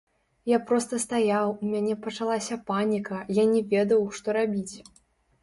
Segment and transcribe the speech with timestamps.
[0.51, 4.75] Я проста стаяў, у мяне пачалася паніка, я не ведаў, што рабіць.